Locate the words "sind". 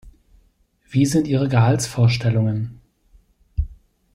1.05-1.27